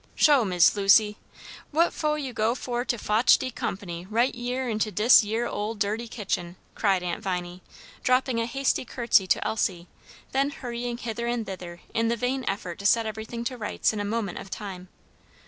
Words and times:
"Sho, 0.15 0.43
Miss 0.43 0.75
Lucy! 0.75 1.17
what 1.69 1.93
fo' 1.93 2.15
you 2.15 2.33
go 2.33 2.55
for 2.55 2.83
to 2.83 2.97
fotch 2.97 3.37
de 3.37 3.51
company 3.51 4.07
right 4.09 4.33
yere 4.33 4.67
into 4.67 4.89
dis 4.91 5.23
yere 5.23 5.45
ole 5.45 5.75
dirty 5.75 6.07
kitchen?" 6.07 6.55
cried 6.73 7.03
Aunt 7.03 7.21
Viney, 7.21 7.61
dropping 8.01 8.39
a 8.41 8.47
hasty 8.47 8.83
courtesy 8.83 9.27
to 9.27 9.45
Elsie, 9.47 9.87
then 10.31 10.49
hurrying 10.49 10.97
hither 10.97 11.27
and 11.27 11.45
thither 11.45 11.81
in 11.93 12.07
the 12.07 12.17
vain 12.17 12.43
effort 12.47 12.79
to 12.79 12.85
set 12.87 13.05
everything 13.05 13.43
to 13.43 13.57
rights 13.59 13.93
in 13.93 13.99
a 13.99 14.03
moment 14.03 14.39
of 14.39 14.49
time. 14.49 14.87